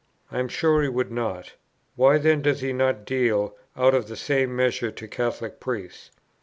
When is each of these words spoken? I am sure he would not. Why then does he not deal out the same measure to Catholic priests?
I 0.31 0.39
am 0.39 0.47
sure 0.47 0.81
he 0.81 0.87
would 0.89 1.11
not. 1.11 1.53
Why 1.95 2.17
then 2.17 2.41
does 2.41 2.61
he 2.61 2.73
not 2.73 3.05
deal 3.05 3.55
out 3.77 3.93
the 4.07 4.17
same 4.17 4.55
measure 4.55 4.89
to 4.89 5.07
Catholic 5.07 5.59
priests? 5.59 6.09